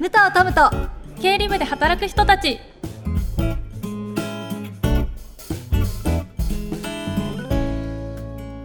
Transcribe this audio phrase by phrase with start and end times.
[0.00, 0.70] 武藤トムと
[1.20, 2.58] 経理部で働く人たち。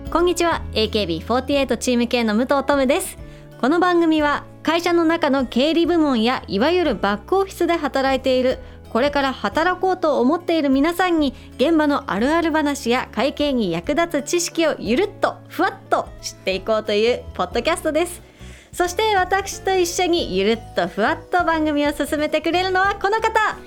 [0.09, 0.63] こんにちは。
[0.71, 3.17] AKB48 チーム系の武藤トムです。
[3.59, 18.34] この番組は会社の中の経理部門やいわゆるバックオフィスで働いているこれから働こうと思っている皆さんに現場のあるある話や会計に役立つ知識をゆるっとふわっと知っていこうというポッドキャストです。
[18.75, 23.57] そして私と一緒にゆるっとふわっと番組を進めてくれるのはこの方。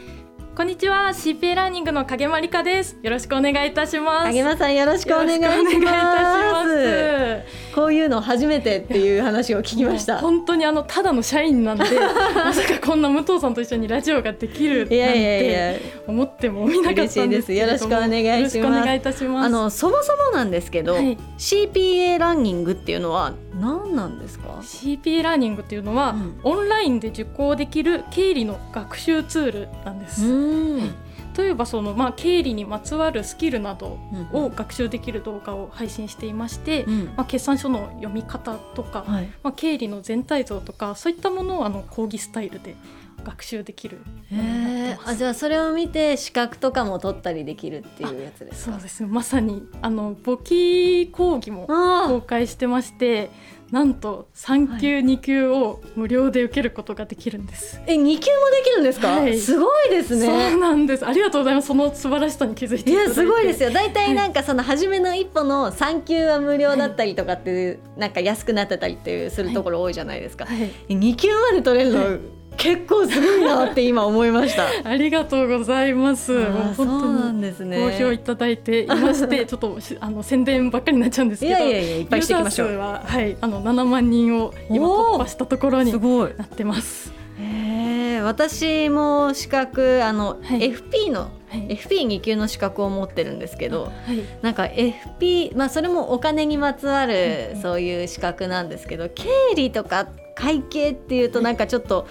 [0.54, 2.98] こんにちは CPA ラーニングの影まりかです。
[3.02, 4.26] よろしくお願いいたします。
[4.26, 7.74] 影間さんよろしくお願いします。
[7.74, 10.18] こういうの初めてっていう話を聞きました。
[10.18, 11.84] 本当にあのただの社員なんで
[12.34, 15.78] まさかこんな武藤さんと一緒にラジオができるなんいやいやいや。
[15.78, 19.24] て思ってもみなかったんですよろしくお願いします。
[19.24, 21.16] あのそもそもなんですけど、はい。
[21.38, 26.40] CPA ランニングっていうのは何なんですか？CPA ラーニングっていうのは、うん。
[26.42, 30.24] オンラインで受講できる経理の学習ツールなんです。
[30.24, 30.94] ん。
[31.36, 33.98] 例えばその、まあ、経理にまつわるスキルなど
[34.32, 37.04] うんを学習できる動画を配信していまして、うん。
[37.16, 39.30] まあ、決算書の読み方とか、はい。
[39.42, 42.76] まあ、経理の全体像とかそういったものをあの講義スタイルで
[43.24, 43.98] 学習できる
[44.32, 48.72] へあじゃあそれを見て資格とかも取ったりできるっていうやつですか？
[48.72, 49.08] そうですね。
[49.10, 53.30] まさにあの簿記講義も公あ開してまして
[53.70, 57.82] なんと3級、2級を無料で受けることができるんです。
[57.86, 59.38] え二級もできるんですか、はい。
[59.38, 61.06] すごいですそうねなんです。
[61.06, 61.68] ありがとうございます。
[61.68, 63.68] その素晴らしさに気づいていやすごいですよ。
[63.68, 70.70] よ大体なんかその初めの一歩の3級は無料だったりとかっていう、なんか安くなってたりっていうするところ多いじゃないですか、はい。
[70.88, 72.18] 2級まで取れるの、
[72.58, 76.32] 結構すごいなって今思いましたありがとうございます。
[76.32, 87.12] もうそうな本んですね好評いただいていまして、ちょっとしあの宣伝ばっかりになっちゃうんですけど、いやいやいやいっぱいしていきましょうははいあの7万人を今突破したところになごいってます。
[87.38, 91.78] へえ私も資格あの、はい FP のはい。
[91.78, 94.22] FP2 級の資格を持ってるんですけどはい。
[94.42, 102.06] なんか FP まあそれもお金にまつわるそういう資格なんですけど経理とか会計っていうとなんかちょっと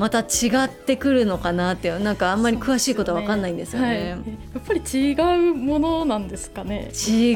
[0.00, 4.16] また違ってくるのかなってなんかあんまり詳しいことは分かんないんですよはい、ねや。
[4.16, 5.12] っぱり違
[5.50, 6.90] うものなんですかね。
[7.06, 7.34] 違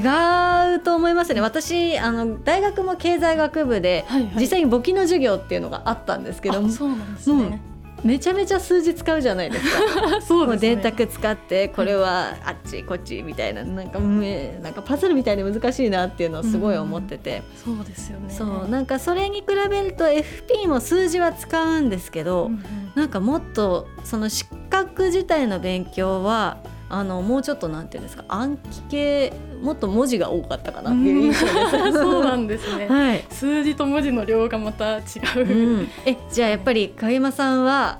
[0.76, 7.60] うと思いますね私あの大学も経済学部で、はいはい実際に簿記の授業っていうのがあったんですけどあそうなんですね。
[8.04, 10.20] めちゃめちゃ数字使うじゃないですか。
[10.20, 10.46] そうですね。
[10.46, 18.30] もう電卓使ってこれはあっちこっちみたいななんかめなんかパズルみたいで難しいなっていうのをすごい思ってて、そうですよね。
[18.30, 26.58] そうなんかそれに比べると FP も数字は使うんですけど、うんうんなんかもっとその資格自体の勉強は
[26.88, 31.52] あのもうちょっとなんていうんですか暗記系もっと文字が多かったかなっていう印象で
[31.92, 31.92] す。
[31.98, 32.86] そうなんですね。
[32.88, 35.02] はい、数字と文字の量がまた違
[35.36, 35.40] う。
[35.40, 37.98] うん、 えじゃあやっぱり影山さんはは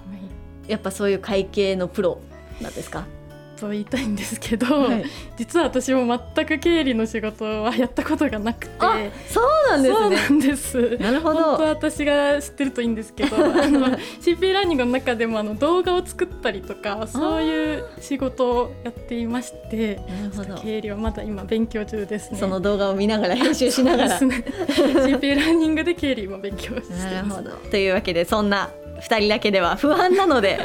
[0.67, 2.21] いやっぱそういう会計のプロ
[2.61, 3.05] なんですか、
[3.55, 5.05] と言いたいんですけど、はい
[5.37, 8.75] 実は私も全く経理の仕事はやったことがなくて。
[8.79, 8.97] あ
[9.29, 10.99] そうなんですねそうなんです。
[10.99, 13.89] なるほど本当は私が知ってるといいんですけど、 あの
[14.21, 22.39] CP ラーニングの中でもあの動画を作ったりとかそういう仕事をやっていまして、なるほど経理はまだ今勉強中ですね。
[22.39, 24.21] その動画を見ながら編集しながら。
[24.21, 24.45] ね。
[24.69, 27.05] CP ラーニングで経理も勉強してます。
[27.07, 27.51] なるほど。
[27.71, 30.59] というわけでそんな2人だけでは不安なので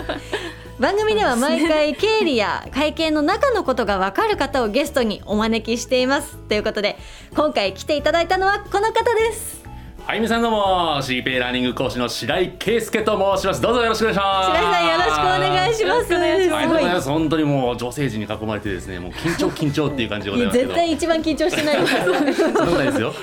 [0.79, 6.37] 番組では毎回経理や会計の中のことが分かる方をゲストにお招きしています。
[6.47, 6.97] ということで
[7.35, 9.68] 今回来ていただいたのはこの方です。
[10.09, 13.61] はい、皆さんどうも CPA ラーニング講師の白井圭介と申します。
[13.61, 14.49] どうぞよろしくお願いします。
[14.49, 16.15] 白井さんよろしくお願いします。
[16.15, 17.09] お願いしますありがとうございます。
[17.09, 20.69] 本当にもう女性陣に囲まれてですね、もう緊張緊張っていう感じでございますけど。
[20.69, 21.95] 絶対一番緊張してないです。
[21.95, 23.13] そんなことないですよ。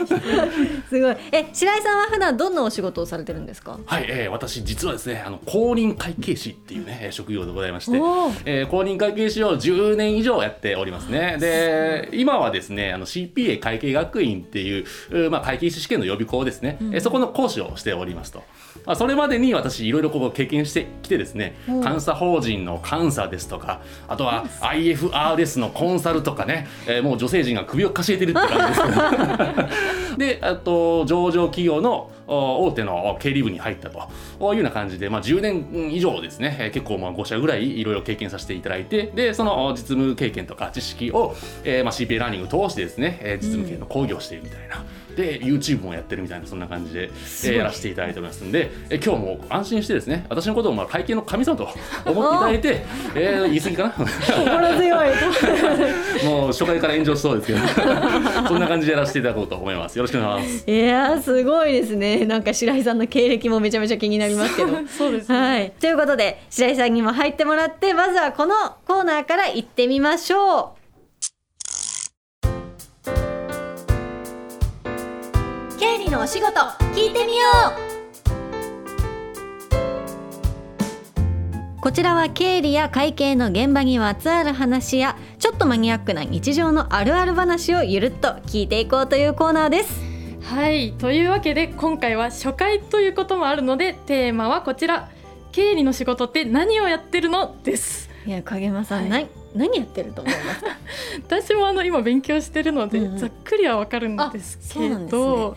[0.88, 1.16] すごい。
[1.32, 3.80] え白井さんは普段どんなお仕事をされてるんですか？
[3.84, 7.96] はい、えー、私実はですね、あの公認会計士っていうねえー職業でございまして
[8.44, 11.36] えー、公認会計士を10年以上やっておりますね。
[11.40, 18.42] で、今はですね、あの CPA 会計学院っていううまあ会計士試験の予備校ですね、えーそこの講師をしておりますと。
[18.84, 30.16] まあ、それまでに私いろいろこう経験してきてですね、うん監査法人の監査ですとか、あとは IFRS のコンサルとかね、えーもう女性陣が首をかしげてるって感じですけど。
[30.18, 41.34] で、あと上場企業のお大手の経理部に入ったというような感じで、まあ、10年以上ですね、えー結構まあ5社ぐらいいろいろ経験させていただいて、で、その実務経験とか知識を、
[41.64, 44.84] えーまあ、CPA ラーニングを通してですね、えー実務系の講義をしているみたいな。
[45.16, 51.68] で YouTube もやってるみたいなそんな感じで、えーやらせていただいておりますんで、えー今日も安心してですね私のことをまあ会計の神様と
[52.04, 52.84] 思っていただいて、
[53.14, 53.90] えー言い過ぎかな。
[53.90, 55.08] 心強い。
[56.24, 57.58] もう初回から炎上しそうですけど。
[58.48, 59.96] そんな感じでやらせていただこうと思います。
[59.96, 60.70] よろしくお願いします。
[60.70, 62.24] いやーすごいですね。
[62.26, 64.68] なんか白井さんの経歴もめちゃめちゃ気になりますけど。
[64.86, 65.72] そうですね、はい。
[65.80, 68.54] ということで白井さんにも入ってもらってまずはこの
[68.86, 70.85] コーナーから行ってみましょう
[76.06, 76.60] 理のお仕事
[76.94, 77.42] 聞いてみよ
[81.78, 81.80] う。
[81.80, 90.00] こちらは経理や会計の現場にまつわる話やちょっとマニアックな日常のあるある話をゆるっと聞いていこうというコーナーです。
[90.42, 95.10] はいというわけで今回は初回ということもあるのでテーマはこちら。
[95.52, 97.56] 経理の仕事って何をやってるの？
[97.64, 98.10] です。
[98.26, 99.24] いや影山さん、はい。
[99.24, 100.66] な何やってると思いますか？
[101.46, 103.18] 私もあの今勉強してるので、うんうん。
[103.18, 105.22] ざっくりはわかるんですけなんですね。
[105.22, 105.56] ど、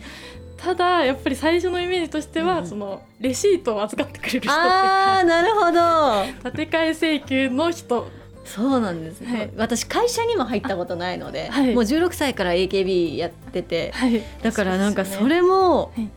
[0.60, 2.66] ただやっぱり最初のイメージとしては、うん。
[2.66, 6.50] そのレシートを預かってくれる人あーなるほど。
[6.50, 8.08] 立て替え請求の人。
[8.44, 9.50] そうなんですね、はい。
[9.56, 11.74] 私会社にも入ったことないので、はい。
[11.74, 14.22] もう16歳から AKB やっててはい。
[14.42, 16.08] だからなんかそれれもはい。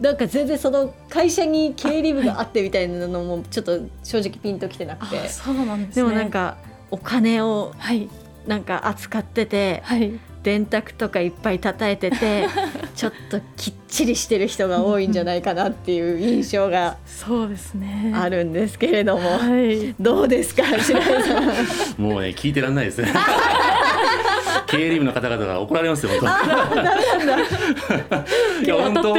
[0.00, 6.56] なんか全然その会社に経理部があってみたいなのもちょっと正直ピンときてなくて、そうなんですでねもなんか
[6.90, 8.08] お金をはい。
[8.46, 10.18] なんか扱っててはい。
[10.42, 12.46] 電卓とかいっぱい叩いてて
[12.94, 18.12] ちょっときっちりしてる人が多いんじゃないかなっていう印象がそうですね。
[18.14, 19.94] あるんですけれども、はい。
[20.00, 21.44] どうですか白井さん。
[22.02, 23.12] もうね聞いてらんないですね
[24.70, 26.26] 経理部の方々が怒られますよ本当
[28.64, 29.16] いや本当。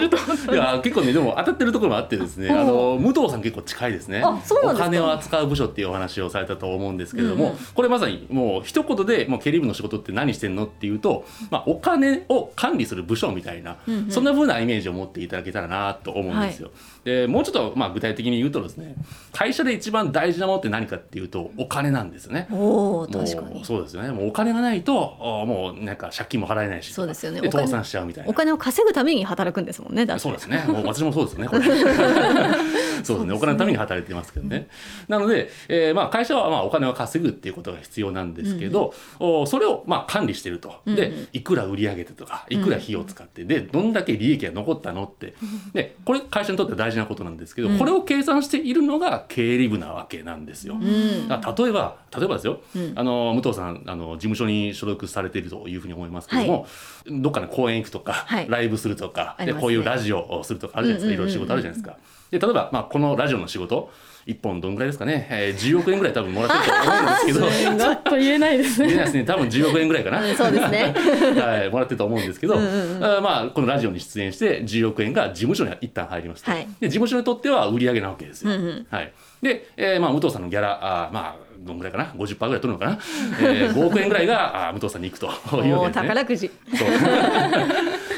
[0.54, 4.24] いや結構ねでも当たってるところもあってですねあの武藤さん結構近いですね。
[4.64, 7.58] お金を扱う部署っていうお話をされたと思うんですけれども、うんうん。
[7.74, 14.12] これまさにもう一言でもう経理部の仕事って何してんのっていうと、まあ、お金を管理する部署みたいな、うんうん。
[14.12, 16.72] そんな風なイメージを持っていただけたらなと思うんですよ。
[17.04, 18.96] でもうちょっとまあ具体的に言うとですね
[19.32, 22.48] 会社で一番大事なものって何かっていうとお金なんですね。
[22.52, 23.62] お確かに。
[23.62, 24.12] うそうですよね。
[24.12, 26.94] もうお金がないとあもうなんか借金も払えないし。
[26.94, 27.42] そうですよね。
[27.50, 28.30] 倒産しちゃうみたいな。
[28.30, 30.64] お金を稼ぐために働くんですもんねそうですね。
[30.68, 31.62] もう私もそうですよねこれ。
[33.04, 33.34] そうですね。
[33.34, 34.68] お金のために働いてますけどね、
[35.08, 40.82] なので、えーまあ、会社はまあお金を稼ぐっていうことが必要なんですけど、おそれをまあ管理してると。
[40.86, 40.96] うんうん。
[40.96, 45.34] でいくら売り上げてとかいくら費用を使ってでどんだけ利益が残ったのって。
[45.74, 47.78] でこれ会社にとっては大事なことなんですけど、うん。
[47.80, 50.76] これを計算しているのが経理部なわけなんですよ。
[50.76, 51.28] うん。
[51.28, 52.94] だ例えば例えばですよ、うん。
[52.96, 56.68] あの武藤さんあの事務所に所属されているというふうに思いますけども、
[57.08, 58.50] どっかの公演行くとか、はい。
[58.50, 59.46] ライブするとか、ね。
[59.48, 61.98] でこういうラジオをするとかあるじゃないですか、いろいろ仕事あるじゃないですか。
[62.32, 63.92] で例えば、まあ、このラジオの仕事
[64.28, 67.78] 1本どんぐらいですかね、えー、10億円ぐらい多分もらってると思うんですけど。
[67.78, 68.98] ちょっと言えないです言えね。
[68.98, 70.94] ないですね多分10億円ぐらいかな、うんそうですね。
[71.42, 73.04] はい、もらってると思うんですけど、うんうんうん。
[73.04, 76.68] あーまあ、このラジオに出演して10億円が事務所に一旦入りますと、はい。
[76.80, 78.52] で事務所にとっては売り上げなわけですよ。
[78.52, 83.00] うんうんはい、で、えーまあ、武藤さんのギャラあーまあどんぐらいかな？50%ぐらい取るのかな、
[83.42, 86.08] えー、 5億円ぐらいがあー武藤さんに行くというわおおけですね。
[86.08, 86.52] 宝くじ。
[86.76, 86.88] そう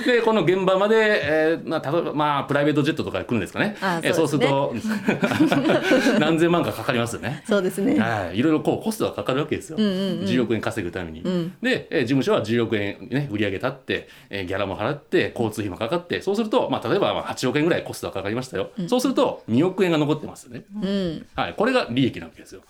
[0.05, 3.75] でこの現場まで、えーまあ、例えば、まあ、プライベートジェットとかで来るんですかね。
[3.81, 4.73] あーえーそうすると
[6.19, 7.43] 何千万かかかりますよね。
[7.47, 7.99] そうですね。
[7.99, 10.25] はい、いろいろこうコストがかかるわけですよ、うんうんうん。
[10.25, 11.21] 10億円稼ぐために。
[11.21, 11.53] うん。
[11.61, 21.25] で、えー事務所は10億円、ね、売り上げ立って、えーギャラも払って交通費もかかってそうすると、まあ、例えばまあ8億円ぐらいコストがかかりましたよ、そうすると2億円が残ってますよね、うん。
[21.35, 22.61] はい、これが利益なわけですよ。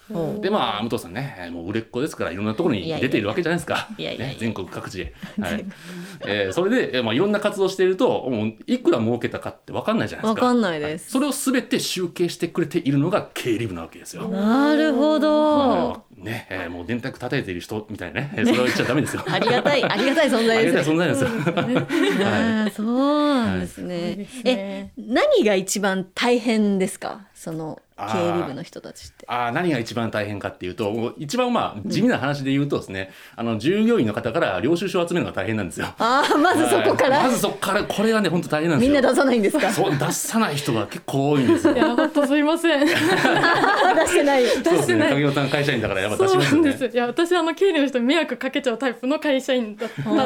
[0.41, 3.87] でまあ武藤さんねえーもう売れっ子ですからいろんなところに出ているわけじゃないですか。
[3.97, 5.65] ね、全国各地で、はい。
[6.25, 10.45] えーそれで、えーまあ、いろんな活動をしているともういくら儲けたかって分かんないじゃないですか。
[10.45, 11.09] わかんないです。
[11.11, 14.27] それを全て集計してくれているのが経理部なわけですよ。
[14.27, 16.03] なるほど。
[16.17, 19.23] ね、えーもう電卓叩いている人みたいなね、えーそれを言っちゃダメですよ。
[19.27, 19.83] ありがたい。
[19.83, 21.29] ありがたい存あ在りがたいですね存在ですよ。
[22.25, 24.15] あーそうなんですね。
[24.15, 27.27] ですえね何が一番大変ですか？
[27.33, 29.25] その経理部の人たちって。
[29.27, 35.87] あー何が一番大変かっていうともう一番まあ地味な話で言うとですね、あの従業員の方から領収書を集めるのが大変なんですよ。
[35.99, 37.17] ああまずそこから。
[37.17, 37.25] はい。
[37.27, 38.93] まずそこからこれがね本当大変なんですよ。
[38.95, 39.71] みんな出さないんですか？
[39.71, 41.73] そう出さない人が結構多いんですよ。
[41.73, 41.77] い。
[41.77, 42.85] や本当すいません。
[42.85, 44.77] 出してない そうですね。
[44.77, 45.09] 出してない。
[45.13, 46.69] 影尾さん会社員だからやっぱ出しますよね。
[46.69, 46.95] なんです。
[46.95, 50.21] いや私あの経理の人に迷惑かけちゃうタイプの会社員だったんで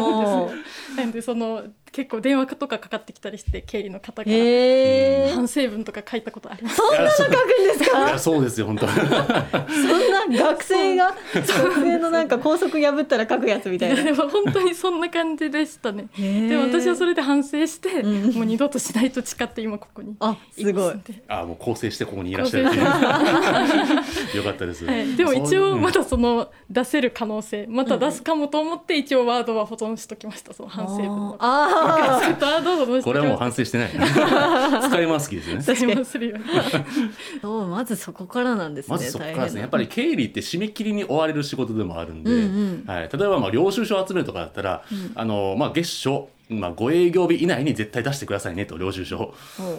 [0.93, 0.95] す。
[0.97, 4.36] なんでその結構電話とかかかってきたりして経理の方から
[5.34, 6.75] 反省文とか書いたことあります。
[6.75, 8.88] そんなの書くんですいやかそうですよ本当。
[8.88, 14.03] そんな学生が学生のなんか校則破ったら書くやつみたいな。
[14.03, 16.08] でも本当にそんな感じでしたね。
[16.15, 18.34] でも私はそれで反省して、うん。
[18.36, 20.94] もう二度としないと誓って今ここにあすごい。
[21.27, 22.75] あもう構成してここにいらっしゃる。
[22.75, 24.86] よかったです。
[24.86, 31.38] はい、でも一そう応まだその出せる可能性また出すかもと思って一応ワードは保存しときましたその反省文の。
[31.39, 31.76] あスクワー。
[31.76, 31.76] ドして
[33.03, 33.89] これはもう反省してない。
[33.89, 35.63] 使い回す気ですよね。
[35.63, 36.38] 使いまするよ
[37.41, 39.62] そうまずそこからなんですねまずそこからですね。
[39.62, 42.84] やっぱぱり経理って締め切りに追われる仕事でもあるんで、うんうん。
[42.88, 45.12] はい、例えばまあ領収書を集めるとかだったら、うん。
[45.15, 49.33] あのまあ、月初、まあ、5営業日以内に絶対出してくださいねと領収書。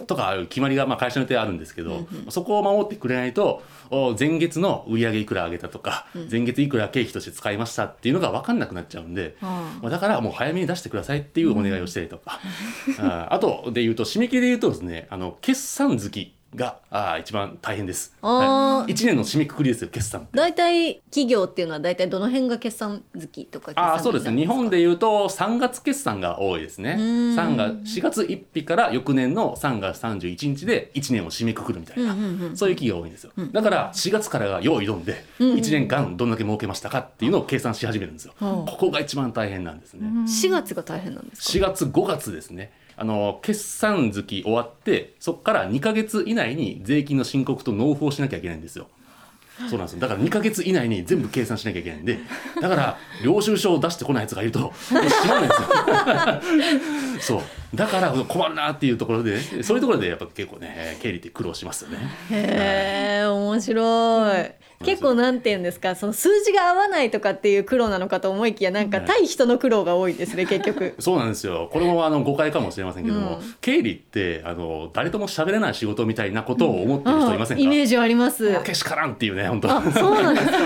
[0.07, 2.31] とか決まりがまあ会社によってあるんですけど、うんうん。
[2.31, 6.27] そこを守ってくれないとお前月の売上いくら上げたとか、うん。
[6.29, 12.39] 前月いくら経費として使いましたっていうのが分かんなくなっちゃうんで、あまあ、だからもう早めに出してくださいっていうお願いをしたりとか、
[12.99, 18.15] ああとで言うと締め切りで言うとですねあの決算月があ一番大変です。
[18.21, 20.27] はい、1年の締めくくりですよ決算。
[20.31, 24.35] 大体企業っていうのは大体どの辺が決算月とかああそうですね。
[24.35, 26.95] 日本ででいうと3月決算が多いですね。
[26.97, 27.35] うーん。
[27.35, 33.51] 3月4月1日から翌年の3月31日で1年を締めくくるみたいな、うんうんうんそういう企業が多いんですよ、うん。
[33.51, 35.57] だから4月からが用意どんでうんうん。
[35.57, 38.45] 1年間どんだけ儲けましたかっていうのを計算し始めるんですよ、う。
[38.45, 48.87] んここが一番大変なんですね、4月が大変なんですか？4月5月ですねあの決算月終わってそこから2か月以内に税金の申告と納付をしなきゃいけないんですよ。
[49.69, 49.99] そうなんですよ。
[49.99, 52.19] だから2か月以内に全部計算しなきゃいけないんで
[52.61, 55.49] だから領収書を出してこないやつがいるともう閉まらないん
[57.15, 57.39] ですよ。
[57.41, 57.75] そう。
[57.75, 61.97] だから困るなっていうところでそういうところでやっぱ結構ね経理って苦労しますよね。
[62.31, 64.51] へえ面白い。
[64.85, 69.07] 結構なんて言うんですかその数字が合わないとかっていう苦労なのかと思いきやなんかはい。
[69.07, 70.95] 対人の苦労が多いですね 結局。
[70.99, 71.69] そうなんですよ。
[71.71, 73.55] これもあの誤解かもしれませんけども、うん。
[73.59, 78.61] 経理ってあの誰とも喋れない仕事みたいなことを思ってる人いませんか、イメージあります。
[78.63, 79.69] けしからんっていうね本当。
[79.69, 80.57] あそうなんですか。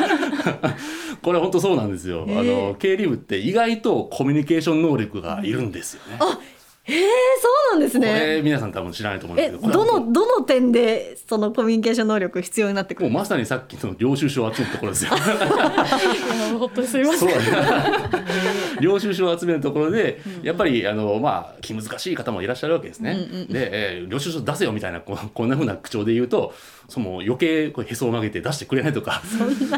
[1.23, 6.52] これ本当そうなんですよ、へえあの経理部って意外とコミュニケーション能力がいるんですよね、へ
[6.85, 15.11] えそうなんですこねれ皆さん多分知らないと思うんでえすけどどのどの点でそのコミュニケーション能力必要になってくるもうまさにさっきの領収書を集めるところですよ。
[16.59, 17.29] 本当にすみません。
[18.81, 23.11] 領収書を集めるところで、やっぱりあのまあ気難しい方もいらっしゃるわけですね。
[23.11, 23.47] うんうんうん。
[23.47, 26.53] で、えー領収書出せよみたいなこうこんな風な口調で言うと
[26.89, 29.21] その余計こうへそを曲げて出してくれないとか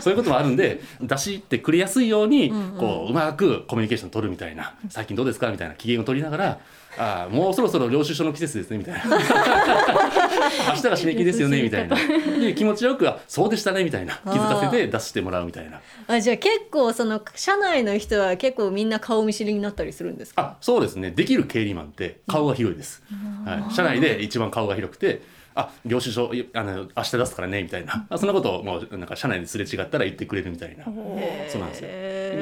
[0.02, 5.52] そういうこともあるんで出してくれやすいようにこううまくコミュニケーション取るみたいな最近どうですか？
[5.52, 6.58] みたいな機嫌を取りながら。
[6.98, 9.02] あーもうそろそろ領収書の季節ですねみたいな。
[9.06, 11.96] 明日が締め切りですよねみたいな。
[12.40, 14.14] で気持ちよくあそうでしたねみたいな。
[14.24, 15.82] 気づかせて出してもらうみたいな。
[16.08, 20.42] あじゃあ結構その社内の人は結構みんな顔見知りになったりするんですか？
[20.42, 21.12] あそうですね。
[21.12, 23.04] できる経理マンって顔が広いです、
[23.46, 25.22] はい、社内で一番顔が広くて
[25.56, 28.06] あ領収書いあの明日出すからねみたいな。
[28.10, 30.84] あそんなことをもうなんか社内ですれ違ったら言ってくれるみたいな。
[30.86, 31.88] そうなんですよ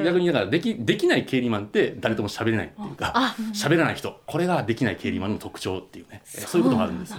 [0.02, 4.20] 逆にだからできできない経理マンって誰とも喋れないっていうかあ喋らない人。
[4.26, 6.22] これができない経理マンの特徴っていうね。
[6.36, 7.18] えそういうことがあるんですよ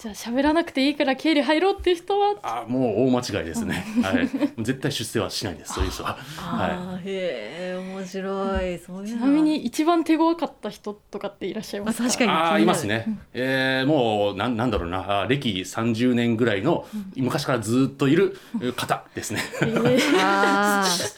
[0.00, 2.34] じゃあ喋らなくていいから経理入ろうっていう人は？
[2.42, 4.26] あもう大間違いですね、 はい、
[4.56, 8.78] 絶対出世はしないですそういう人は、はあーへえ面白い。
[8.78, 9.20] そういうのは。
[9.20, 12.04] ちなみに一番手強かった人とかっていらっしゃいますか？
[12.06, 15.20] あ確かい、にあーいますね、えーもうなんなんだろうな。
[15.20, 18.38] あー歴30年ぐらいの昔からずっといる
[18.78, 19.42] 方ですね。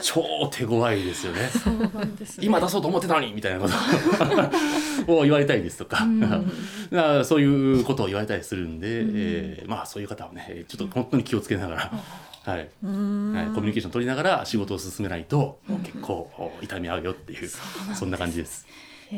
[0.03, 1.49] 超手強いですよね。
[1.53, 2.47] そうなんですね。
[2.47, 3.75] 今出そうと思ってたのにみたいなこと。
[5.07, 6.05] を言われたりですとか,、
[7.21, 8.81] うそういうことを言われたりするん。
[8.81, 11.93] で、えーまあそういう方はねちょっと本当に気をつけながら、
[12.45, 12.69] はい。
[12.83, 13.33] うーん。
[13.33, 17.49] はい、コミュニケーション取りながら仕事を進めないと、結構痛み合うよっていう
[17.95, 18.67] そんな感じです。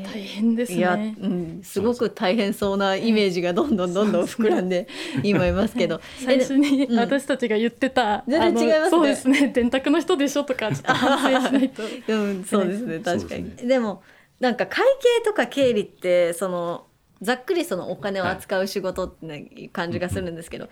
[0.02, 4.88] 大変ですいや、うねん、すごく大変そうなイメージがどんどんどんどん膨らんで
[5.23, 6.00] 今いますけど。
[6.18, 6.99] 最初にうん。
[6.99, 8.76] 私たちが言ってた、全然違いますね。
[8.76, 9.49] あのそうですね。
[9.49, 11.82] 電卓の人でしょとかちょっと反省しないと。
[12.08, 12.99] うん、そうですね。
[12.99, 13.20] 確かに。
[13.20, 14.02] そうですでも
[14.40, 14.84] なんか会
[15.20, 16.87] 計とか経理ってその
[17.25, 20.69] ざっくりそのお金を扱う仕事って、ね感じがするんですけど、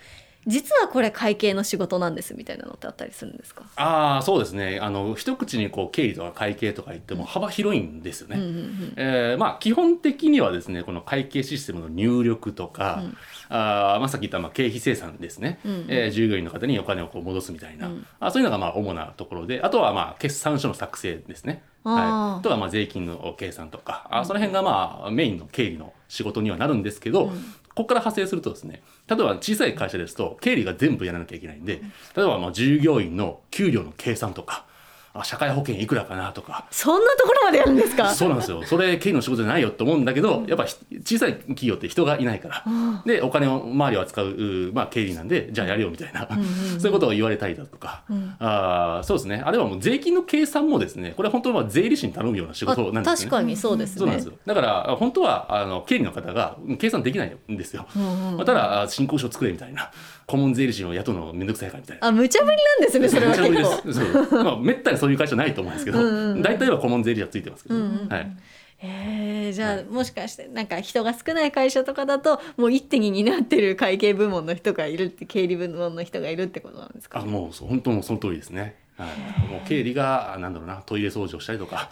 [0.47, 4.79] 実はこれ会計の仕事なんですみたいなのってあったりするんですか、ああそうですね。
[4.83, 8.37] あの一口にこう経理とか会計とか言っても幅広いんですよね。
[8.37, 13.17] うんうんうんえーまあ、基本的にはですねこの会計システムの入力とか、うん。
[13.49, 15.87] あーまあ、さっき言ったまあ経費生産ですね、うんうん。
[15.89, 18.07] えー従業員の方にお金をこう戻すみたいな、うん。
[18.19, 21.63] あそういうのがまあ主なところであとはまあ決算書の作成ですね。
[21.85, 27.55] はい、あとはまあ税金の計算とか、あその辺がまあメインの経理の仕事にはなるんですけど、うん。
[27.75, 31.81] ここから派生するとですね例えば小さい会社ですと経理が全部やらなきゃいけないんで
[32.15, 34.67] 例えばまあ従業員の給料の計算とか
[35.15, 36.67] あ社会保険いくらかなとか。
[36.71, 38.11] そんなところまでやるんですか？
[38.15, 38.63] そうなんですよ。
[38.65, 42.63] それ経理の仕事じゃないよって思うんだけどやっぱひ小さい企業って人がいないから。
[42.67, 46.43] あでお金を周りを扱ううまあ、経理なんでじゃあやるよみたいな、んう
[46.77, 48.35] んそういうことを言われたりだとか、うん。
[48.39, 49.43] あーそうですね。
[49.45, 53.31] あるいはもう税金の計算もですねこれ本当は税理士に頼むような仕あ事なんですよね。
[53.31, 53.99] 確かにそうですね。
[53.99, 54.33] そうなんですよ。
[54.47, 57.87] だから本当はあの経理の方が計算できないんですよ。
[57.95, 59.91] うんうんまあただあ申告書作れみたいな
[60.27, 62.07] 顧問税理士を雇うのめんどくさいからみたいな。
[62.09, 64.01] あ無茶ぶりなんですねそれは無茶ぶり結構です。
[64.31, 64.45] そう。
[64.45, 65.99] まあめったにそういう会社ないと思うんですけど
[66.41, 68.37] 大体は顧問税理士はついてますけど、はい、
[68.81, 77.19] えー、じゃあ、もしかしてなんか人が少ない会社とかだともう一手に担ってる会計部門の人がいるって経理部門の人がいるってことなんですか？
[77.21, 78.77] あもうそう本当もうその通りですね。
[79.03, 79.09] は
[79.47, 81.89] い、もう経理がなんだろうなトイレ掃除をしたりとか、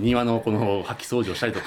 [0.00, 1.66] 庭のこの掃き掃除をしたりとか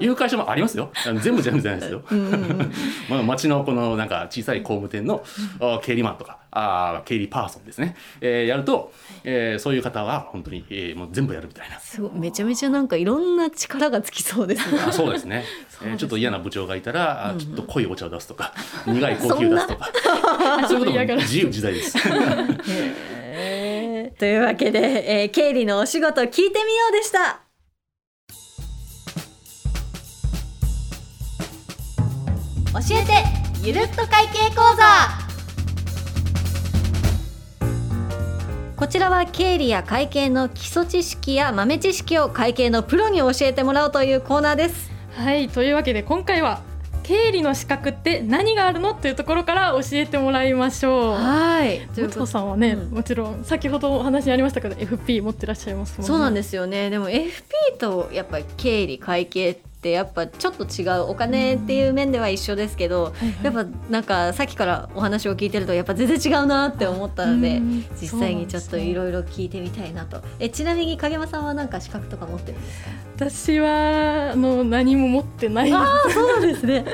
[0.00, 0.90] いう会社もありますよ。
[1.22, 2.02] 全部全部じゃないですよ。
[3.08, 5.24] まあ町のこのなんか小さい工務店の
[5.60, 8.92] あ経理マンとかあー経理パーソンですね、えーやると、
[9.24, 11.78] えーそういう方は本当に、えーもう全部やるみたいな。
[11.80, 12.10] すごい。
[12.14, 14.78] めちゃめちゃなんかいろんな力がつきそうですね。
[14.86, 15.44] あ そうですね。
[15.82, 18.52] えーちょっと嫌な部長がいたら、あちょっと濃いお茶を出すとか、
[18.86, 19.90] 苦いコーヒーを出すとか、
[20.68, 21.96] そういうことも自由自在です。
[24.18, 27.40] というわけで、えー経理のお仕事聞いてみようでした。
[32.72, 33.12] 教えて
[33.62, 35.22] ゆるっと会計講座。
[38.76, 44.90] こちらは経理や会計の基礎知識や豆知識を会計のプロに教えてもらおうというコーナーです。
[45.14, 46.62] はいというわけで今回は
[47.02, 51.12] 経理の資格って何があるのというところから教えてもらいましょう。
[51.12, 56.06] はい武藤さんはね、うんもちろん先ほどお話にありましたけど FP 持ってらっしゃいますもんね。
[56.06, 63.44] そうなんですよねでも FP とやっぱり経理会計ってやっぱちょっと違うお金っていう面では一緒ですけど、はいはい。
[63.44, 70.22] やっぱなんかさっきからお話を聞いてるとやっぱ全然違うなって思ったので、うん実際にちょっといろいろ聞いてみたいなと。
[70.38, 72.90] えちなみに影山さんはなんか資格とか持ってるんですか？
[73.16, 76.84] 私はあの何も持ってないあそうですね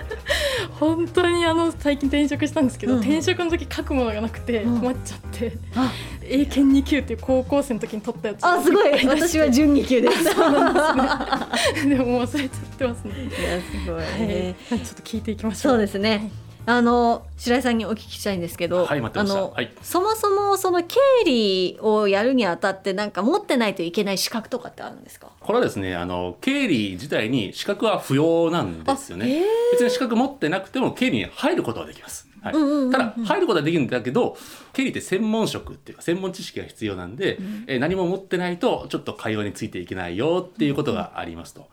[0.78, 2.98] 本当にあの最近転職したんですけど、うん。
[3.00, 4.80] 転職の時書くものがなくてうん。
[4.80, 5.92] 困っちゃって、あ。
[6.22, 8.44] 英検2級っていう高校生の時に取ったやつ。
[8.44, 8.92] あすごい。
[9.06, 10.24] 私は準2級です。
[11.88, 14.26] でも忘れちゃってますね、いやすごい、はい。
[14.26, 15.72] ねちょっと聞いていきましょう。
[15.72, 16.30] そうですね。
[16.70, 25.30] あの白井さんにお聞きしたいんですけど、はいあの、はいそもそもその経理をやるにあたってなんか持ってないといけない資格とかってあるんですか？
[25.40, 29.44] これはですね、あの経理自体に資格は不要なんですよね。
[29.72, 32.27] 別に資格持ってなくても経理に入ることはできます。
[32.42, 32.54] はい。
[32.54, 32.92] うんうんうんうん。
[32.92, 34.36] ただ入ることはできるんだけど
[34.72, 41.68] 経理って専門職っていうか専門知識が必要なんで、えー何も持ってないとちょっと会話についていけないよっていうことがありますと。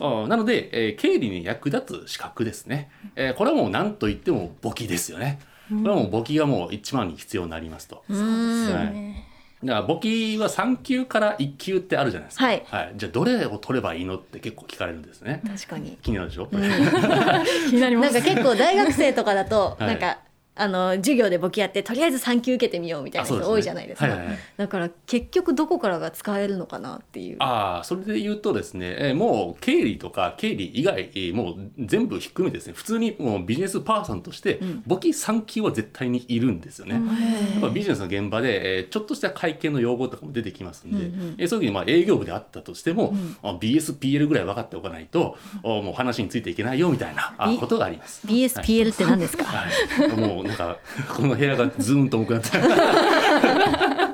[0.00, 5.38] あなので、えー経理に役立つ資格ですね、えーこれはもう何と言っても簿記ですよね。
[5.68, 8.04] これはもう簿記がもう一番に必要になりますと。
[8.08, 8.72] うん。
[8.72, 8.94] はい。
[8.94, 9.24] ね
[9.66, 12.64] だから簿記は3級から1級ってあるじゃないですか、はい。
[12.96, 15.42] じゃあどれを取ればいいのって結構聞かれるんですね。
[15.46, 15.98] 確かに。
[16.02, 18.14] 気になるでしょ、 気になります。
[18.14, 19.86] なんか結構大学生とかだと、はい。
[19.88, 20.18] なんか
[20.58, 24.06] あの授業で簿記やってとりあえず3級受けてみようみたいな人多いじゃないですか。
[24.06, 24.38] はいはいはい。
[24.56, 27.36] だから結局どこからが使えるのかなっていう。
[27.40, 32.72] ああそれで言うとですね、えーもう経理とか経理以外、えーもう全部ひっくるめてですね。
[32.72, 34.82] 普通にもうビジネスパーソンとしてん。
[34.86, 36.94] 簿記3級は絶対にいるんですよね。
[36.94, 37.00] や
[37.58, 41.34] っぱビジネスの現場で、えーちょっとした会計の用語とかも出てきますんで、うんうん。
[41.38, 48.26] えーそういう時にまあ営業部であったとしても、あ BSPL ぐらい分かっておかないと、おもう話についていけないよみたいなことがあります。
[48.26, 49.44] BSPL って何ですか？
[49.44, 49.66] は
[50.06, 50.78] い、もうなんか
[51.08, 52.50] この部屋がズーンと重くなって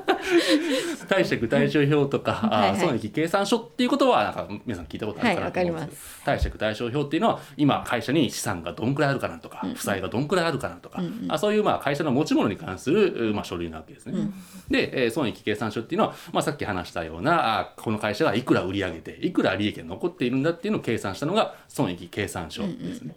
[1.07, 2.77] 貸借対照表とか、はいはい。
[2.77, 6.19] あ損益計算書っていうことはなんか皆さん聞いたことあるかなと思うんです。
[6.19, 14.31] けど、貸借対照表っていうのは今会社に資産がどんくらいあるかなとか、負債がどんくらいあるかなとか、あそういうまあ会社の持ち物に関する、まあ、書類なわけですね。
[14.69, 23.15] で、えー損益計算書っていうのは、まあ、さっき話したようなあこの会社がいくら売り上げていくら利益が残っているんだっていうのを計算したのが損益計算書ですね。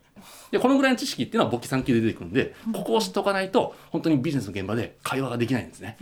[0.57, 5.97] でこのぐらいの知識っていうのは簿記3級で出てくるんで、ここを知っておかないと本当にビジネスの現場で会話ができないんですね。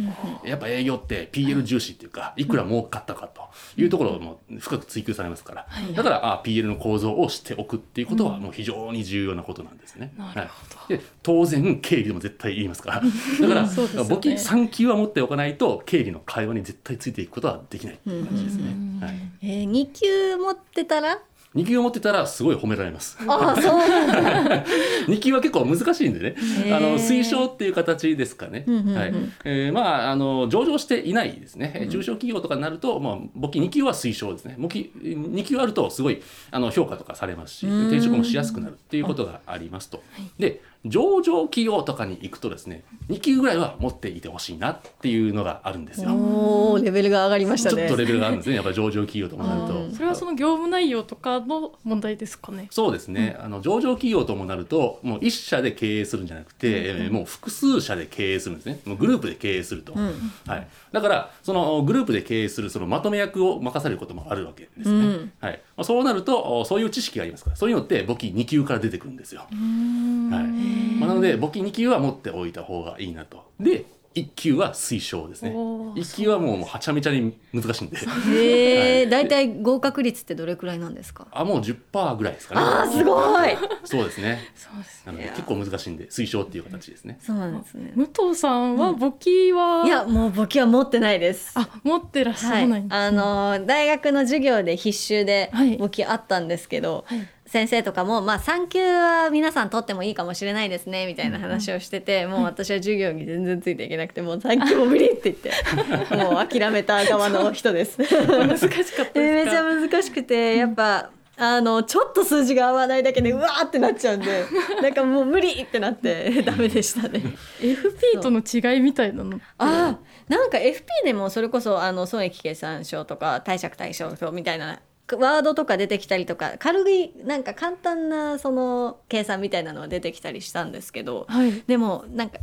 [0.44, 2.46] やっぱ営業って PL 重視っていうかい。
[2.54, 3.42] くら儲かったかと
[3.76, 10.12] いうところをもう深く追求されますから、だからあ PL の構造を知っておくっていうことはもう非常に重要なことなんですね。
[10.16, 10.78] なるほど。
[10.78, 13.02] はい、で当然経理でも絶対言いますから。
[13.40, 18.64] だから簿記3級は持っておかないと経理の会話に絶対ついていくことはできないっていう感じですね。
[19.00, 19.14] はい。
[19.42, 21.18] えー、2級持ってたら？
[21.54, 23.16] 2級を持ってたらすごい褒められます。
[23.28, 24.64] あそうなんだ。
[25.06, 26.36] 2級は結構難しいんでね。
[26.72, 29.14] あの推奨っていう形ですかね、はい。
[29.44, 34.56] えーまああの上場していないですね、中小企業とかになると、まあ、簿記2級は推奨ですね。
[34.58, 37.86] 簿記2級あるとすごいあの評価とかされますしうん。
[37.88, 40.02] 転職もしやすくなるっていうことがありますと。
[40.38, 46.10] で上場企業とかに行くとですね2級ぐらいは持っていてほしいなっていうのがあるんですよ。
[46.12, 47.76] おおレベルが上がりましたね。
[47.76, 48.56] ちょっとレベルがあるんですね。
[48.56, 49.78] やっぱり上場企業ともなると。
[49.78, 52.68] うんそれはその業務内容とかの問題ですかね。
[52.70, 58.80] そうですね、あの上場企業ともなるともう一社で経営するんじゃなくて、えーもう複数社で経営するんですね。
[58.84, 60.32] もうグループで経営すると、ん。
[60.46, 65.32] はい、だからそのグループで経営するそのまとめ役を任されることもあるわけですね、うん。
[65.40, 65.60] はい。
[65.76, 73.50] まあ、そうなるとおそういう知識がありますからそういうのって簿記2級から出てくるんですよ、はいまあ、なので簿記2級は持っておいた方がいいなと。
[73.60, 73.84] で
[74.14, 75.50] 1級は推奨ですね。
[75.52, 77.96] おー1級はもうはちゃめちゃに難しいんで。
[77.96, 79.26] へえ、だい。
[79.26, 81.26] たい合格率ってどれくらいなんですか？
[81.32, 82.60] あもう10%ぐらいですかね。
[82.60, 83.48] あーすごい。
[83.82, 84.38] そうですね。
[84.54, 87.18] そうですなのでいや結構難しいんで推奨っていう形ですね。
[87.20, 87.92] そうなんですね。
[87.96, 91.50] 武藤さんは簿記は、いやもう簿記は持ってないです。
[91.56, 93.06] あ持ってらっしゃはいらないんです、ね。
[93.06, 95.76] あの大学の授業で必修ではい。
[95.76, 105.52] 簿記あったんですけど、はい先生とかも、まあ、3級は皆さん取ってもいいかもしれないですねみたいな話をしてて、もう私は授業に全然ついていけなくてもう3級も無理って言って
[106.16, 107.98] もう諦めた側の人です。
[107.98, 114.44] 難しかっためちゃ難しくてやっぱあのちょっと数字が合わないだけでうわーってなっちゃうんで
[114.82, 117.22] なんかもう無理ってなってダメでしたね。
[117.60, 124.80] FP との違いみたいなのあーなんか FP でもそれこそあの損益計算書とか貸借対照表みたいな
[125.12, 131.62] ワードとか出てきたりとか軽いなんか簡単なその計算みたいなのは出てきたりしたんですけどはい。
[131.66, 132.38] でもなんか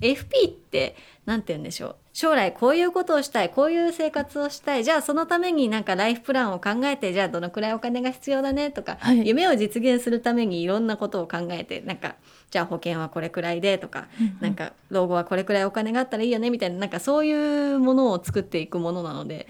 [0.00, 1.96] FP ってなんて言うんでしょう。
[2.12, 4.84] 将来こういうことをしたいこういう生活をしたい。
[4.84, 9.26] じゃあそのためになんかライフプランを考えてじゃあどのくらいお金が必要だねとか、はい。
[9.26, 12.16] 夢を実現するためにいろんなことを考えてなんか
[12.50, 14.08] じゃあ保険はこれくらいでとか、
[14.40, 19.46] なんか老後はこれくらいお金があったらいいよねみたいななんかそういうものを作っていくものなので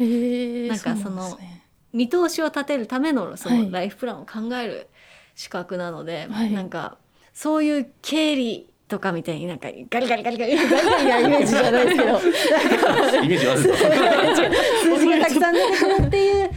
[0.69, 1.63] なんかそのうなんですね
[1.95, 4.89] 見通しを立てるためのそはいのライフプランを考える
[5.35, 6.99] 資格なので、はいなんか
[7.33, 12.31] そういう経理とかみたいになんかガリガリガリガリガリガリなイメージじゃないですけど数
[15.01, 16.51] 字がたくさん出てくるっていう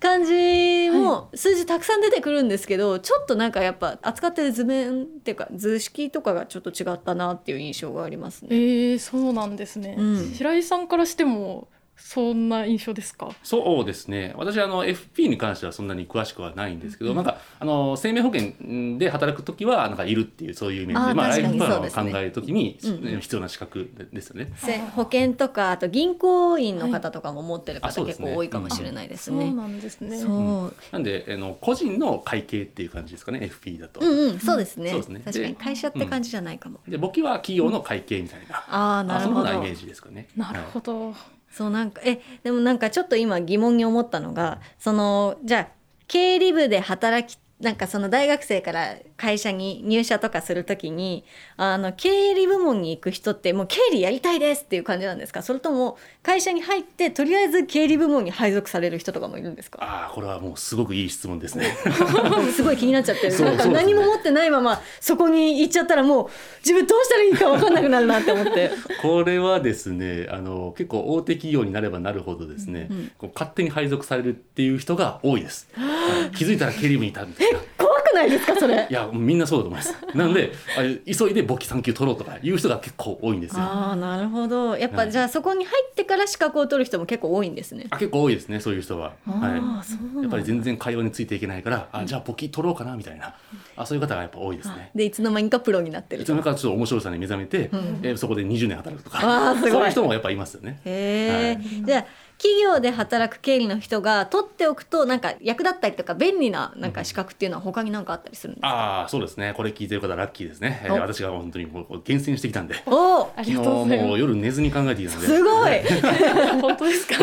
[0.00, 8.48] 感じも数字たくさん出てくるんですけどちょっとなんかやっぱ扱ってる図面っていうか図式とかがちょっと違ったなっていう印象がありますね。
[8.50, 13.30] えー、そうなんですね、うん白井さんからしてもそんな印象ですか？
[13.42, 14.32] そうですね。
[14.36, 23.20] 私あの FP に関してはそんなに詳しくはないんですけど、なんかあの生命保険で働く時はなんかいるっていうそういうイメージでまあ、ライフプランを考える時に、うんうん。
[23.20, 24.52] 必要な資格ですよね。
[24.56, 28.10] せ保険とかあと銀行員の方とかも持ってる方はい。
[28.10, 29.52] 結構多いかもしれないですそうね。
[29.52, 30.18] なんですね。
[30.18, 30.28] そ
[30.66, 30.74] う。
[30.92, 34.00] なんであの個人の会計っていう感じですかね FP だと。
[34.00, 35.22] うんうんそうですね,、そうですね。
[35.24, 36.80] 確かにで会社って感じじゃないかも。
[36.86, 39.44] で簿記は企業の会計みたいな、ああなるほど。
[39.44, 40.28] なイメージですかね。
[40.36, 41.14] なるほど、
[41.56, 45.68] そうなんかえでもなんかちょっと今疑問に思ったのがそのじゃあ
[46.06, 51.24] 経理部で働きなんかその大学生から会社に入社とかするときに
[51.56, 55.40] あの経理部門に行く人ってもう経理やりたいですっていう感じなんですか？
[55.40, 59.78] それとも会社に入ってとりあえず経理部門に配属される人とかもいるんですか？
[59.82, 61.74] ああこれはもうすごくいい質問ですね。
[62.54, 66.28] すごい気になっちゃってるなんか何も持ってないままそこに行っちゃったらもう
[66.60, 68.70] 自分どうしたらいいか分かんなくなるなって思って。
[69.00, 75.68] これはですねあの結構大手企業になればなるほどですね、うんこう勝手に配属されるっていう人が多いです。
[75.74, 77.45] はい気づいたら経理部にいたみたいな。
[77.78, 78.86] 怖くないですかそれ？
[78.88, 79.94] いやみんなそうだと思います。
[80.14, 80.82] なのであ
[81.12, 83.62] 急いで簿記3級取ろうとかいう人が結構多いんですよ。
[83.62, 87.86] ああなるほどやっぱ、はいじゃあそこに入ってから資格を取る人も結構多いんですね。
[87.90, 89.12] あ結構多いですねそういう人は。
[89.26, 90.22] あはあそうなんい。
[90.22, 93.34] やっぱりだ全然会話についていけないから、あじゃあ簿記取ろうかなみたいな、
[93.76, 94.90] あそういう方がやっぱ多いですね。
[94.94, 100.80] でいつの間にかプロになってるいつの間にかちょっと面白さに目覚めて、うんえーそこで20年働くとか、あーすごいそういう人もやっぱいますよね。
[100.84, 102.06] へえ、はじゃあ
[102.38, 109.54] 企業で働く経理の人が取っておくとなんか役立ったりとか便利ななんか資格っていうのは他に何かあったりするんですか、ああそうですね。
[109.56, 112.74] これ聞いてる方ラッキーですね、えーお私が本当にもう厳選してきたんで。
[112.86, 115.26] おお昨日もう夜寝ずに考えてきたので。
[115.26, 115.80] すごい。
[116.60, 117.14] 本当ですか？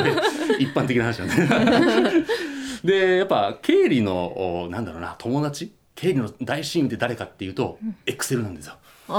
[0.60, 2.24] 一般的な話なんで。
[2.84, 5.74] でやっぱ経理のおなんだろうな友達？
[5.96, 8.74] 経理の大親友って誰かっていうと、エクセルなんですよ。
[9.04, 9.14] エク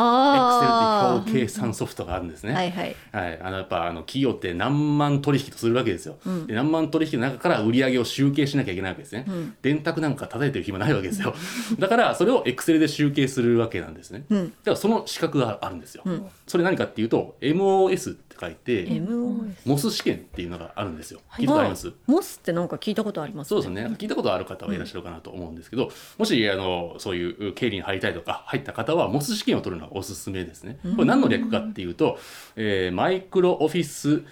[0.61, 2.53] セルって表計算ソフトがあるんですね。
[2.53, 2.97] あはいはい。
[3.13, 6.47] はい、あのやっぱあの企業って何万取引とするわけですよ、うん。
[6.47, 9.55] で何万取引の中から売り上げを集計しなきゃいけないわけですね、うん。
[9.63, 11.35] 電卓なんか叩いてる暇ないわけですよ。
[11.79, 14.45] だからそれをエクセルで集計するわけなんですね、うん。
[14.45, 16.27] だからその資格があるんですよ、うん。
[16.47, 18.87] それ何かっていうと MOS って書いて
[19.65, 21.21] モス試験っていうのがあるんですよ。
[21.29, 21.45] はい。
[21.45, 23.49] 聞いたことあります、モスってなんか聞いたことあります？
[23.49, 23.87] そうですね。
[23.99, 30.79] 聞いたことある方はいらっしゃるかなと思うんですけど、もしあのそういう経理に入りたいとか入った方はモス試験を取るのがおすすめですね。
[30.97, 32.19] これ何の略かっていうと、
[32.57, 34.23] えーマイクロオフィス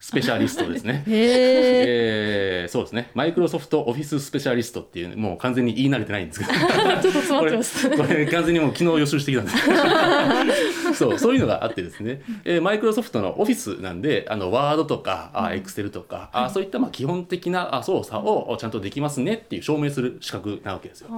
[0.00, 1.02] スペシャリストですね。
[1.08, 3.10] へええーそうですね。
[3.14, 6.52] マイクロソフトオフィススペシャリストっていうもう完全に言い慣れてないんですけど。
[6.54, 6.66] ちょっ
[7.02, 7.90] と詰まってます。
[7.90, 9.56] これ完全にもう昨日予習してきたんです
[10.98, 21.08] そうそういうのがあってですね、えーマイクロソフトのオフィスなんであのワードとかあエクセルとか、あそういったまあ基本的なあ操作をちゃんとできますねっていう証明する資格なわけですよ。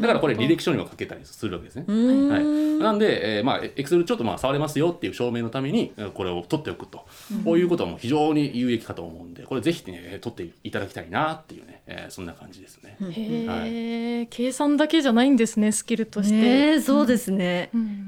[0.00, 1.84] だからこれ履歴書にも書けたりするわけですね。
[1.86, 2.44] はい、
[2.82, 7.06] なんで、えーまあ、エクセルちょっとまあ触れますよっていう証明のためにえーこれを取っておくと、
[7.44, 12.96] こういうことはもう非常に有益かと思うんでこれぜひね取っていただきたいなっていうね、えーそんな感じですね。
[13.10, 17.70] へえ、計算だけじゃないんですねスキルとして、ねえそうですね。
[17.74, 18.07] うん。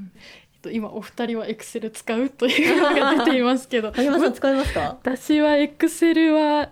[0.69, 3.91] 今お二人はエクセル使うというのが出ていますけど。
[3.95, 4.19] 使いま
[4.65, 4.97] すか？
[5.01, 6.69] 私はエクセルは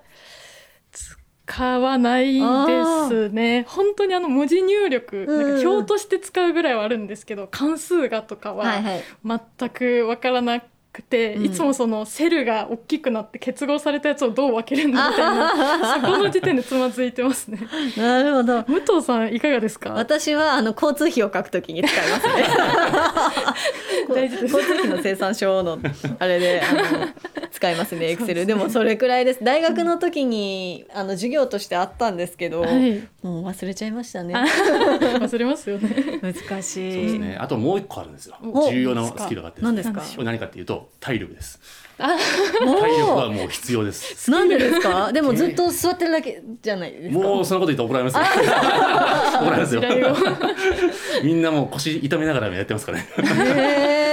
[0.91, 2.39] 使わないで
[3.09, 3.65] すね。
[3.67, 5.51] 本当にあの文字入力、うん。
[5.51, 8.65] なんか表として使うぐらいはあるんですけど関数がとかは
[9.25, 10.63] 全くわからなく
[11.09, 11.45] て、うん。
[11.45, 17.59] いつもそのセルが大きくなって結合されたやつをどう分けるんだみたいな そこの時点でつまずいてますね。
[17.97, 18.63] なるほど。
[18.63, 19.91] 武藤さんいかがですか？
[19.91, 22.33] 私はあの交通費を書くときに使いますね。
[24.13, 24.55] 大事です。
[24.55, 25.79] 交通費の生産書の
[26.19, 27.07] あれであの
[27.51, 29.43] 使いますねエクセルでもそれくらいです。
[29.43, 33.07] 大学の時にあの授業としてあったんですけど、はい。
[33.21, 34.33] もう忘れちゃいましたね。
[34.35, 36.19] 忘れますよね。
[36.21, 36.93] 難しい。
[36.93, 37.37] そうですね。
[37.39, 38.35] あともう一個あるんですよ。
[38.41, 38.69] お。
[38.69, 40.01] 重要なスキルがあって何ですか？
[40.23, 41.59] 何かっていうと体力です。
[42.01, 42.15] あ
[42.79, 44.31] 体力はもう必要です。
[44.31, 45.11] なんでですか？
[45.13, 47.19] でもずっと座ってるだけじゃないですか？
[47.19, 48.23] もうそんなこと言ったら怒られますよ。
[49.41, 49.81] 怒られますよ
[51.23, 53.07] みんなもう腰痛めながらやってますからね。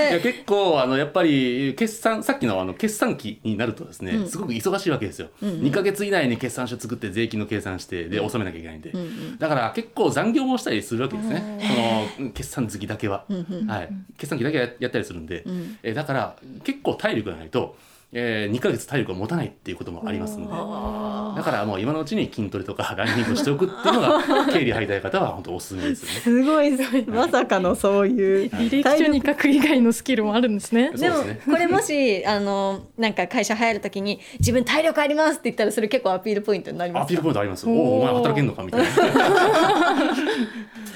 [0.08, 4.28] いやへ結構あのやっぱり決算さっきのあの決算期になるとですね、うん。
[4.28, 5.60] すごく忙しいわけですよ、うんうん。
[5.62, 9.38] 2ヶ月以内に決算書作って税金の計算してで納めなきゃいけないんで、うんうん。
[9.38, 12.08] だから結構残業もしたりするわけですね。
[12.16, 13.24] その決算月だけは、
[13.68, 13.88] はい、
[14.18, 15.78] 決算期だけややったりするんで、うん。
[15.82, 17.76] えだから結構体力がないと、
[18.18, 26.76] え2ヶ月体力が持たないっていうこともありますのであだからもう今のうちに筋トレとか ランニングをしておくっていうのが 経理入りたい方は本当おすすめですよねー。
[26.78, 30.92] すごいまさかのそういう履歴書に書く以外のスキルもあるんですね。
[30.96, 37.72] でもそうですねこれもし あのなんか会社入るときに自分体力ありますって言ったらそれ結構アピールポイントになりますアピールポイントありますよ。
[37.72, 38.62] おーおお、お前働けんのか？
[38.62, 38.86] みたいな。
[38.86, 38.92] こ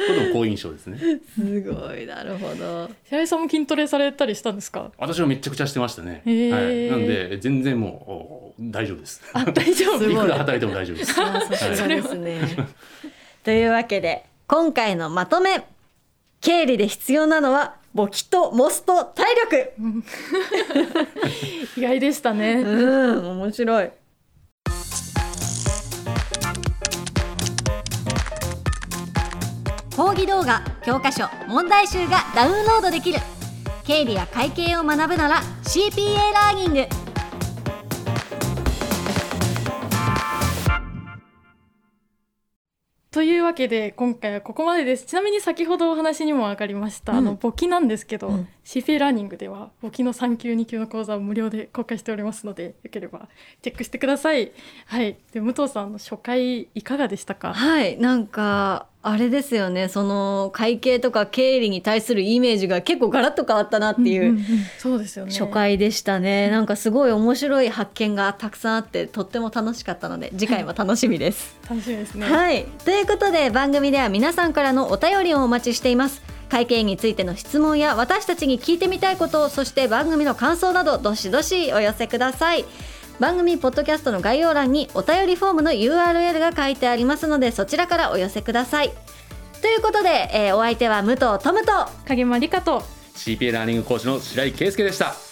[0.08, 0.98] れでも好印象ですね。
[1.34, 4.90] すごいなるほど白井さんも筋トレされたりしたんですか？
[4.98, 6.22] 私はめちゃくちゃしてましたね。
[6.24, 6.90] はい。
[6.90, 7.09] なんで
[7.40, 9.22] 全然もうお大丈夫です。
[9.32, 10.04] あ、大丈夫。
[10.04, 11.20] いいくら働いても大丈夫です。
[11.20, 12.40] あーさすがですね
[13.44, 15.64] というわけで今回のまとめ
[16.40, 19.72] 経理で必要なのは簿記とモスと体力
[21.76, 22.54] 意外でしたね。
[22.54, 23.90] うん面白い
[29.96, 33.18] 講義動画教科書問題集がダウンロードできる
[33.90, 36.86] 経理や会計を学ぶなら CPA ラーニング。
[43.10, 45.06] というわけで今回はここまでです。
[45.06, 47.18] ちなみに先ほどお話にも上がりました、うん。
[47.18, 53.28] あの簿記なんですけど、うん CPA ラーニングでは簿記の3級2級の講座を無料で公開しておりますのでよければ
[53.62, 54.52] チェックしてください。
[54.86, 55.16] はい。
[55.32, 57.54] で武藤さんの初回いかがでしたか？
[57.54, 64.38] はいなんかあれですよねその会計とか経理に対するイメージが結構ガラッと変わったなっていう、
[64.78, 65.32] そうですよね。
[65.32, 71.56] 初回でしたねなんかすごい面白い発見がたくさんあってとっても楽しかったので次回も楽しみです。
[71.66, 72.26] 楽しみですね。
[72.26, 82.64] はいということで番組では皆さんからのお便りをお待ちしています会計についての質問や私たちに聞いてみたいことそして番組の感想などどしどしお寄せください
[83.20, 88.90] 番組ポッドキャストの概要欄にお便りフォームの URL が書いてありますのでそちらからお寄せください
[89.62, 91.72] ということで、えーお相手は武藤トムと
[92.06, 92.82] 影間理香と
[93.14, 95.29] CPA ラーニング講師の白井圭介でした。